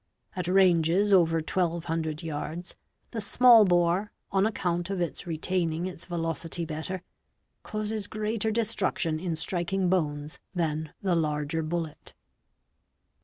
At 0.35 0.47
ranges 0.47 1.13
over 1.13 1.37
1,200 1.37 2.23
yards, 2.23 2.75
the 3.11 3.21
small 3.21 3.65
bore, 3.65 4.11
on 4.31 4.47
account 4.47 4.89
of 4.89 4.99
its 4.99 5.27
retaining 5.27 5.85
its 5.85 6.05
velocity 6.05 6.65
better, 6.65 7.03
causes 7.61 8.07
greater 8.07 8.49
destruction 8.49 9.19
in 9.19 9.35
striking 9.35 9.89
bones 9.89 10.39
than 10.55 10.91
the 11.03 11.15
larger 11.15 11.61
bullet. 11.61 12.15